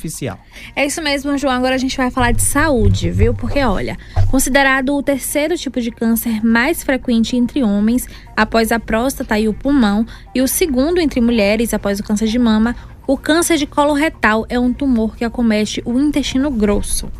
[0.00, 0.38] oficial.
[0.76, 1.54] É isso mesmo, João.
[1.54, 3.34] Agora a gente vai falar de saúde, viu?
[3.34, 3.98] Porque, olha,
[4.30, 9.52] considerado o terceiro tipo de câncer mais frequente entre homens, após a próstata e o
[9.52, 12.76] pulmão, e o segundo entre mulheres, após o câncer de mama,
[13.08, 17.10] o câncer de colo retal é um tumor que acomete o intestino grosso.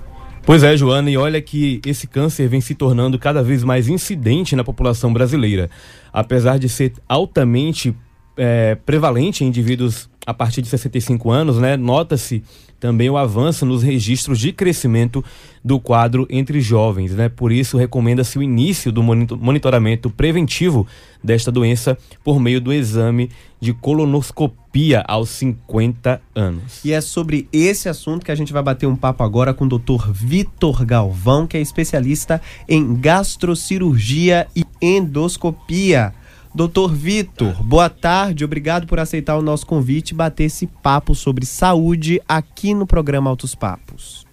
[0.46, 4.54] Pois é, Joana, e olha que esse câncer vem se tornando cada vez mais incidente
[4.54, 5.68] na população brasileira.
[6.12, 7.92] Apesar de ser altamente
[8.36, 12.44] é, prevalente em indivíduos a partir de 65 anos, né, nota-se
[12.78, 15.24] também o avanço nos registros de crescimento
[15.64, 17.14] do quadro entre jovens.
[17.14, 17.30] Né?
[17.30, 20.86] Por isso, recomenda-se o início do monitoramento preventivo
[21.24, 26.84] desta doença por meio do exame de colonoscopia aos 50 anos.
[26.84, 29.78] E é sobre esse assunto que a gente vai bater um papo agora com o
[29.78, 30.12] Dr.
[30.12, 36.12] Vitor Galvão, que é especialista em gastrocirurgia e endoscopia.
[36.58, 41.46] Doutor Vitor, boa tarde, obrigado por aceitar o nosso convite e bater esse papo sobre
[41.46, 44.26] saúde aqui no programa Altos Papos.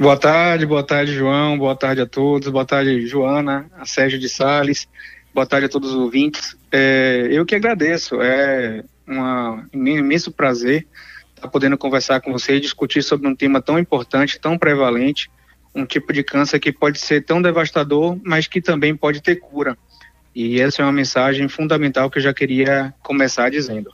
[0.00, 4.26] Boa tarde, boa tarde, João, boa tarde a todos, boa tarde, Joana, a Sérgio de
[4.26, 4.88] Sales,
[5.34, 6.56] boa tarde a todos os ouvintes.
[6.72, 10.86] É, eu que agradeço, é uma, um imenso prazer
[11.36, 15.30] estar podendo conversar com você e discutir sobre um tema tão importante, tão prevalente,
[15.74, 19.76] um tipo de câncer que pode ser tão devastador, mas que também pode ter cura.
[20.34, 23.90] E essa é uma mensagem fundamental que eu já queria começar dizendo.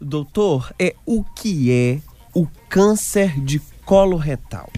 [0.00, 1.98] Doutor, é o que é
[2.32, 4.70] o câncer de colo retal?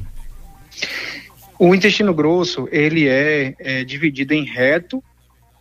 [1.59, 5.03] O intestino grosso ele é, é dividido em reto,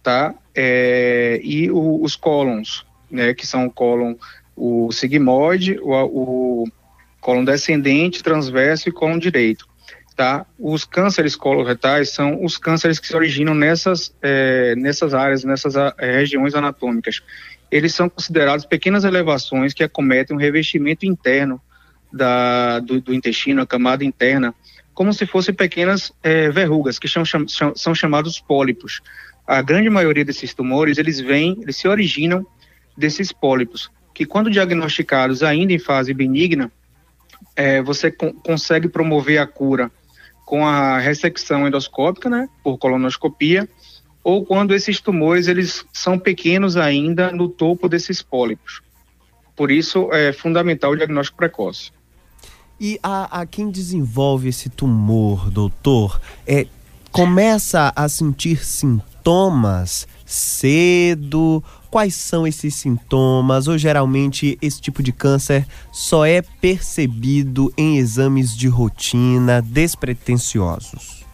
[0.01, 0.33] tá?
[0.55, 3.33] É, e o, os cólons, né?
[3.33, 4.15] Que são o cólon
[4.55, 6.67] o sigmoide, o, o
[7.19, 9.67] cólon descendente, transverso e cólon direito
[10.17, 10.47] tá?
[10.57, 15.93] Os cânceres coloretais são os cânceres que se originam nessas, é, nessas áreas, nessas é,
[15.99, 17.21] regiões anatômicas.
[17.69, 21.61] Eles são considerados pequenas elevações que acometem o revestimento interno
[22.11, 24.55] da, do, do, intestino, a camada interna,
[24.91, 27.23] como se fossem pequenas é, verrugas, que são,
[27.75, 29.01] são chamados pólipos.
[29.45, 32.43] A grande maioria desses tumores, eles vêm, eles se originam
[32.97, 36.71] desses pólipos, que quando diagnosticados ainda em fase benigna,
[37.55, 39.91] é, você consegue promover a cura
[40.47, 43.67] com a ressecção endoscópica, né, por colonoscopia,
[44.23, 48.81] ou quando esses tumores eles são pequenos ainda no topo desses pólipos.
[49.57, 51.91] Por isso é fundamental o diagnóstico precoce.
[52.79, 56.65] E a, a quem desenvolve esse tumor, doutor, é,
[57.11, 63.67] começa a sentir sintomas cedo Quais são esses sintomas?
[63.67, 71.25] Ou geralmente esse tipo de câncer só é percebido em exames de rotina despretensiosos?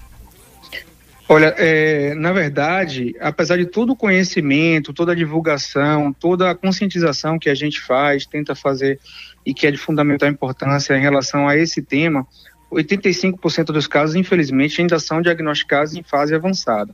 [1.27, 7.39] Olha, é, na verdade, apesar de todo o conhecimento, toda a divulgação, toda a conscientização
[7.39, 8.99] que a gente faz, tenta fazer
[9.45, 12.27] e que é de fundamental importância em relação a esse tema,
[12.71, 16.93] 85% dos casos, infelizmente, ainda são diagnosticados em fase avançada,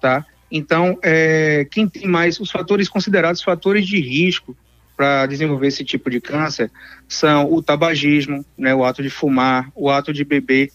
[0.00, 0.26] tá?
[0.50, 4.56] Então, é, quem tem mais, os fatores considerados fatores de risco
[4.96, 6.70] para desenvolver esse tipo de câncer
[7.06, 10.70] são o tabagismo, né, o ato de fumar, o ato de beber,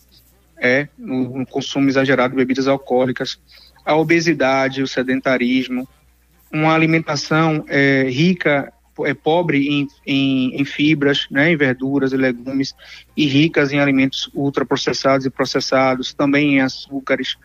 [0.58, 3.38] é, o, o consumo exagerado de bebidas alcoólicas,
[3.86, 5.88] a obesidade, o sedentarismo,
[6.52, 12.74] uma alimentação é, rica, é, pobre em, em, em, fibras, né, em verduras e legumes,
[13.18, 17.36] e ricas em alimentos ultraprocessados e processados, também em açúcares,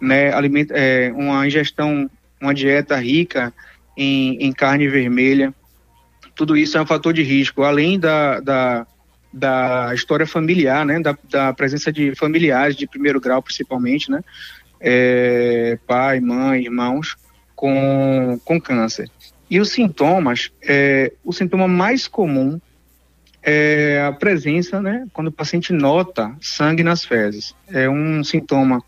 [0.00, 2.10] né, alimento, é, uma ingestão,
[2.40, 3.52] uma dieta rica
[3.96, 5.52] em, em, carne vermelha.
[6.34, 8.86] Tudo isso é um fator de risco, além da, da,
[9.32, 14.22] da história familiar, né, da, da, presença de familiares de primeiro grau, principalmente, né,
[14.80, 17.16] é, pai, mãe, irmãos,
[17.56, 19.10] com, com câncer.
[19.50, 22.60] E os sintomas, é, o sintoma mais comum
[23.42, 27.54] é a presença, né, quando o paciente nota sangue nas fezes.
[27.68, 28.82] É um sintoma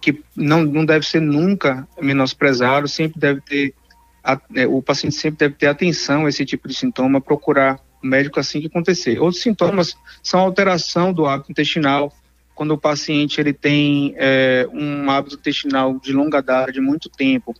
[0.00, 3.74] que não, não deve ser nunca menosprezado, sempre deve ter,
[4.22, 8.06] a, é, o paciente sempre deve ter atenção a esse tipo de sintoma, procurar o
[8.06, 9.18] médico assim que acontecer.
[9.20, 12.12] Outros sintomas são alteração do hábito intestinal,
[12.54, 17.54] quando o paciente ele tem é, um hábito intestinal de longa data, de muito tempo,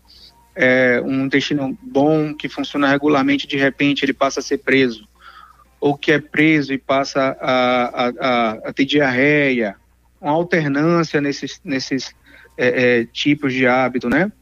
[0.56, 5.06] é, um intestino bom, que funciona regularmente, de repente ele passa a ser preso,
[5.80, 9.76] ou que é preso e passa a, a, a, a ter diarreia,
[10.20, 12.12] uma alternância nesses, nesses
[12.58, 14.32] é, é, tipos de hábito, né?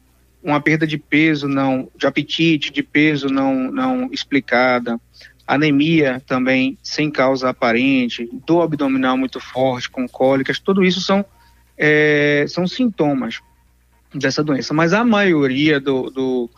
[0.43, 4.99] Uma perda de peso não, de apetite, de peso não, não explicada,
[5.45, 11.23] anemia também sem causa aparente, dor abdominal muito forte, com cólicas, tudo isso são,
[11.77, 13.39] é, são sintomas
[14.13, 14.73] dessa doença.
[14.73, 16.49] Mas a maioria do, do,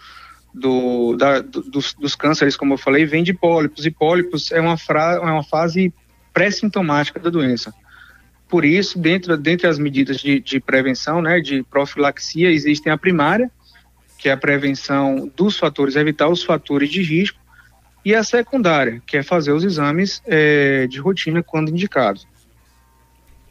[0.54, 4.62] do, da, do, dos, dos, cânceres, como eu falei, vem de pólipos, e pólipos é
[4.62, 5.94] uma, fra, é uma fase
[6.34, 7.74] pré-sintomática da doença.
[8.50, 13.50] Por isso, dentro, dentre as medidas de, de prevenção, né, de profilaxia, existem a primária,
[14.18, 17.40] que é a prevenção dos fatores, evitar os fatores de risco,
[18.04, 22.28] e a secundária, que é fazer os exames é, de rotina quando indicados.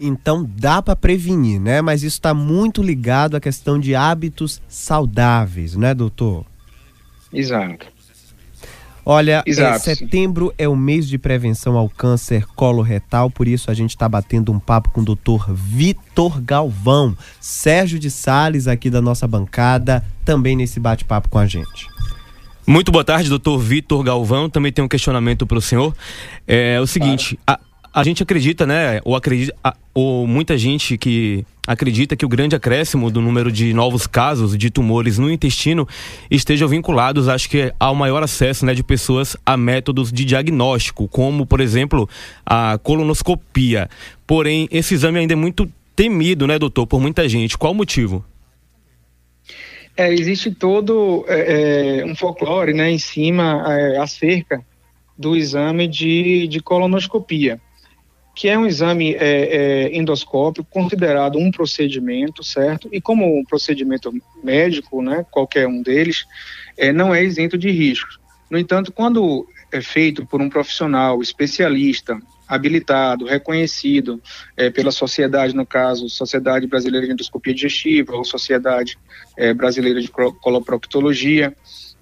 [0.00, 1.80] Então dá para prevenir, né?
[1.80, 6.44] Mas isso está muito ligado à questão de hábitos saudáveis, né, doutor?
[7.32, 7.86] Exato.
[9.10, 13.88] Olha, é, setembro é o mês de prevenção ao câncer coloretal, por isso a gente
[13.88, 19.26] está batendo um papo com o doutor Vitor Galvão, Sérgio de Sales aqui da nossa
[19.26, 21.88] bancada, também nesse bate-papo com a gente.
[22.66, 24.50] Muito boa tarde, doutor Vitor Galvão.
[24.50, 25.96] Também tem um questionamento para o senhor.
[26.46, 27.58] É o seguinte, a,
[27.92, 29.54] a gente acredita, né, ou acredita,
[29.94, 34.70] ou muita gente que acredita que o grande acréscimo do número de novos casos de
[34.70, 35.86] tumores no intestino
[36.30, 41.44] estejam vinculados, acho que, ao maior acesso né, de pessoas a métodos de diagnóstico, como,
[41.44, 42.08] por exemplo,
[42.44, 43.88] a colonoscopia.
[44.26, 47.58] Porém, esse exame ainda é muito temido, né, doutor, por muita gente.
[47.58, 48.24] Qual o motivo?
[49.96, 54.64] É, existe todo é, é um folclore né, em cima, é, acerca
[55.18, 57.60] do exame de, de colonoscopia
[58.38, 62.88] que é um exame é, é, endoscópico considerado um procedimento, certo?
[62.92, 64.14] E como um procedimento
[64.44, 66.24] médico, né, qualquer um deles,
[66.76, 68.20] é, não é isento de riscos.
[68.48, 74.22] No entanto, quando é feito por um profissional especialista, habilitado, reconhecido
[74.56, 78.96] é, pela sociedade, no caso, Sociedade Brasileira de Endoscopia Digestiva ou Sociedade
[79.36, 81.52] é, Brasileira de Coloproctologia,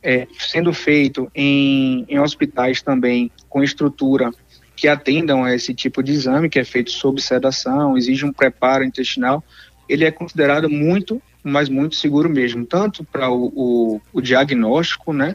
[0.02, 4.30] é, sendo feito em, em hospitais também com estrutura
[4.76, 8.84] que atendam a esse tipo de exame, que é feito sob sedação, exige um preparo
[8.84, 9.42] intestinal,
[9.88, 15.34] ele é considerado muito, mas muito seguro mesmo, tanto para o, o, o, diagnóstico né,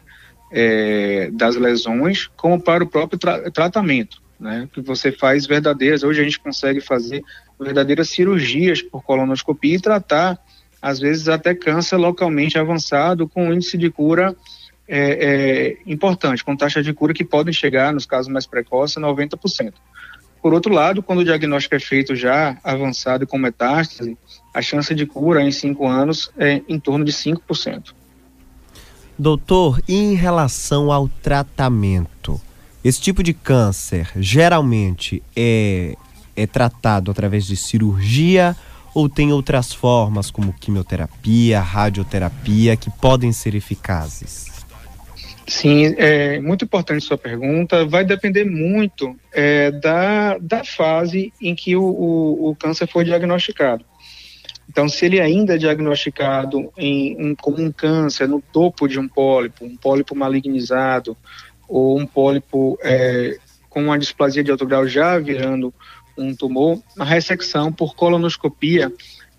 [0.51, 4.21] é, das lesões, como para o próprio tra tratamento.
[4.39, 7.21] Né, que você faz verdadeiras, hoje a gente consegue fazer
[7.59, 10.39] verdadeiras cirurgias por colonoscopia e tratar,
[10.81, 14.35] às vezes, até câncer localmente avançado com índice de cura
[14.93, 18.99] é, é, importante, com taxa de cura que podem chegar, nos casos mais precoces, a
[18.99, 19.71] 90%.
[20.41, 24.17] Por outro lado, quando o diagnóstico é feito já avançado e com metástase,
[24.53, 27.93] a chance de cura em 5 anos é em torno de 5%.
[29.17, 32.41] Doutor, em relação ao tratamento?
[32.83, 35.95] Esse tipo de câncer geralmente é,
[36.35, 38.57] é tratado através de cirurgia
[38.93, 44.60] ou tem outras formas, como quimioterapia, radioterapia, que podem ser eficazes?
[45.51, 47.85] Sim, é muito importante sua pergunta.
[47.85, 53.83] Vai depender muito é, da, da fase em que o, o, o, câncer foi diagnosticado.
[54.69, 59.09] Então, se ele ainda é diagnosticado em, um, como um câncer no topo de um
[59.09, 61.17] pólipo, um pólipo malignizado,
[61.67, 63.37] ou um pólipo é,
[63.69, 65.73] com uma displasia de alto grau já virando
[66.17, 68.89] um tumor, a ressecção por colonoscopia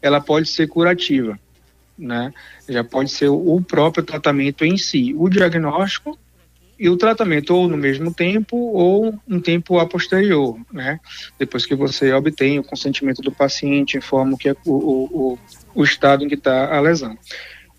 [0.02, 1.38] ela pode ser curativa
[1.98, 2.32] né?
[2.68, 6.18] Já pode ser o próprio tratamento em si, o diagnóstico
[6.78, 10.98] e o tratamento ou no mesmo tempo ou um tempo a posterior, né?
[11.38, 15.38] Depois que você obtém o consentimento do paciente, informa o que é o, o,
[15.74, 17.16] o estado em que está a lesão.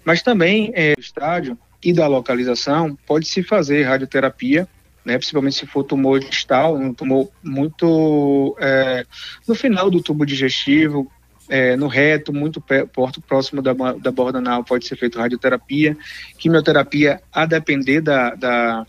[0.06, 4.68] Mas também é, o estádio e da localização pode se fazer radioterapia,
[5.04, 9.06] né, principalmente se for tumor distal, um tumor muito é,
[9.46, 11.12] no final do tubo digestivo,
[11.50, 15.98] é, no reto, muito perto, próximo da, da borda anal, pode ser feito radioterapia,
[16.38, 18.88] quimioterapia, a depender da, da,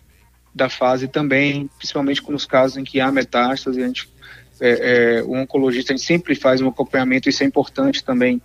[0.54, 4.08] da fase também, principalmente nos casos em que há metástase, a gente,
[4.60, 8.40] é, é, o oncologista a gente sempre faz um acompanhamento, isso é importante também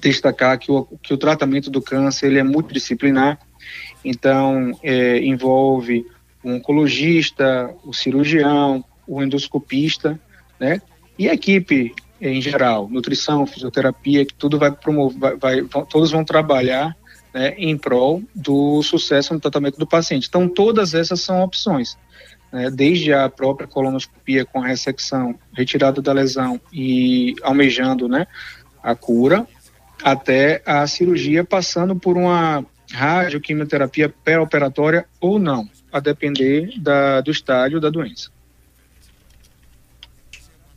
[0.00, 3.38] destacar que o, que o tratamento do câncer ele é multidisciplinar,
[4.04, 6.04] então é, envolve
[6.42, 10.18] o oncologista, o cirurgião, o endoscopista,
[10.58, 10.82] né?
[11.18, 16.24] E a equipe em geral, nutrição, fisioterapia, que tudo vai promover, vai, vai, todos vão
[16.24, 16.96] trabalhar
[17.34, 20.28] né, em prol do sucesso no tratamento do paciente.
[20.28, 21.98] Então, todas essas são opções,
[22.52, 28.26] né, desde a própria colonoscopia com ressecção, retirada da lesão e almejando né,
[28.80, 29.44] a cura,
[30.02, 37.80] até a cirurgia passando por uma radioquimioterapia pré-operatória ou não, a depender da, do estágio
[37.80, 38.30] da doença.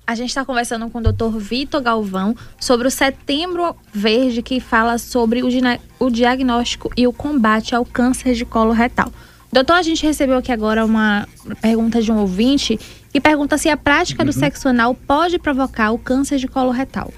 [0.07, 1.37] A gente está conversando com o Dr.
[1.37, 5.47] Vitor Galvão sobre o Setembro Verde, que fala sobre o,
[5.99, 9.11] o diagnóstico e o combate ao câncer de colo retal.
[9.51, 11.27] Doutor, a gente recebeu aqui agora uma
[11.59, 12.79] pergunta de um ouvinte
[13.11, 14.27] que pergunta se a prática uhum.
[14.27, 17.11] do sexo anal pode provocar o câncer de colo retal.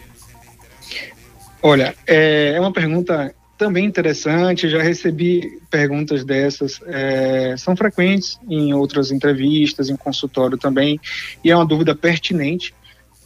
[1.62, 8.74] Olha, é, é uma pergunta também interessante, já recebi perguntas dessas, é, são frequentes em
[8.74, 11.00] outras entrevistas, em consultório também,
[11.44, 12.74] e é uma dúvida pertinente,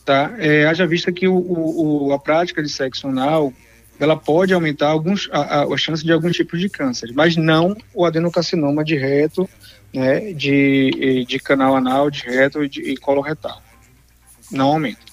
[0.06, 0.34] tá?
[0.38, 3.52] É, haja vista que o, o, a prática de sexo anal,
[4.00, 7.76] ela pode aumentar alguns, a, a, a chance de alguns tipos de câncer, mas não
[7.94, 9.50] o adenocarcinoma de reto,
[9.94, 13.62] né, de, de canal anal, de reto e, e colo retal.
[14.50, 15.12] Não aumenta.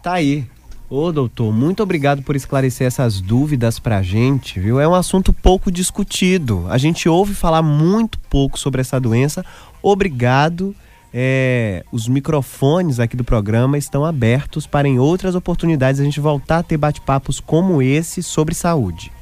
[0.00, 0.46] Tá aí,
[0.90, 4.80] Ô, doutor, muito obrigado por esclarecer essas dúvidas pra gente, viu?
[4.80, 6.66] É um assunto pouco discutido.
[6.70, 9.44] A gente ouve falar muito pouco sobre essa doença.
[9.82, 10.74] Obrigado.
[11.12, 16.58] É, os microfones aqui do programa estão abertos para em outras oportunidades a gente voltar
[16.58, 19.12] a ter bate-papos como esse sobre saúde.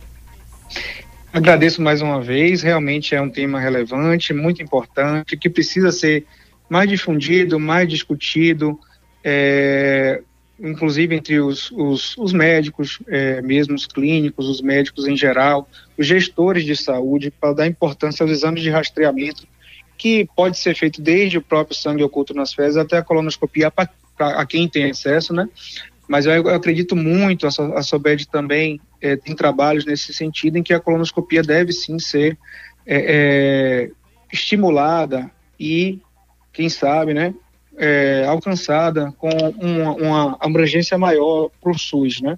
[1.32, 6.24] Agradeço mais uma vez, realmente é um tema relevante, muito importante, que precisa ser
[6.68, 8.78] mais difundido, mais discutido.
[9.22, 10.22] É,
[10.58, 16.06] inclusive entre os, os, os médicos, é, mesmo os clínicos, os médicos em geral, os
[16.06, 19.46] gestores de saúde, para dar importância aos exames de rastreamento,
[19.98, 23.88] que pode ser feito desde o próprio sangue oculto nas fezes até a colonoscopia para
[24.18, 25.48] a quem tem acesso, né?
[26.08, 30.62] Mas eu, eu acredito muito, a, a SOBED também é, tem trabalhos nesse sentido, em
[30.62, 32.38] que a colonoscopia deve sim ser
[32.86, 33.90] é, é
[34.32, 35.98] estimulada e,
[36.52, 37.34] quem sabe, né,
[37.76, 39.28] é, alcançada com
[39.60, 42.36] uma, uma abrangência maior para o SUS, né?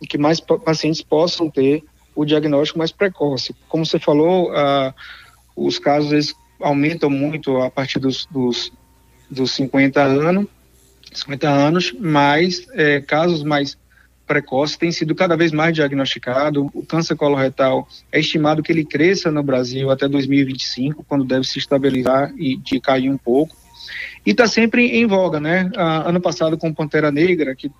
[0.00, 1.82] E que mais pacientes possam ter
[2.14, 3.54] o diagnóstico mais precoce.
[3.68, 4.94] Como você falou, ah,
[5.56, 8.72] os casos eles aumentam muito a partir dos, dos,
[9.30, 10.46] dos 50 anos,
[11.12, 13.76] 50 anos, mas é, casos mais
[14.26, 16.66] precoces têm sido cada vez mais diagnosticados.
[16.72, 21.58] O câncer coloretal é estimado que ele cresça no Brasil até 2025, quando deve se
[21.58, 23.54] estabilizar e de cair um pouco
[24.24, 25.70] e está sempre em voga, né?
[25.76, 27.70] Ah, ano passado com Pantera Negra, que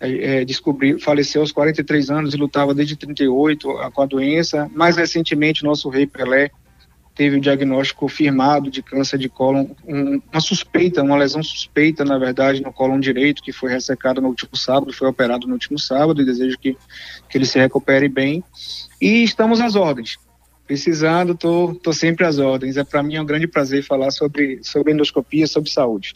[0.00, 4.70] é, é, descobriu, faleceu aos 43 anos e lutava desde 38 com a doença.
[4.74, 6.50] Mais recentemente, nosso rei Pelé
[7.14, 12.16] teve o diagnóstico confirmado de câncer de cólon, um, uma suspeita, uma lesão suspeita, na
[12.16, 16.22] verdade, no cólon direito, que foi ressecado no último sábado, foi operado no último sábado,
[16.22, 16.78] e desejo que,
[17.28, 18.42] que ele se recupere bem.
[18.98, 20.16] E estamos às ordens.
[20.70, 22.76] Precisando, tô, tô sempre às ordens.
[22.76, 26.14] É para mim é um grande prazer falar sobre, sobre endoscopia, sobre saúde.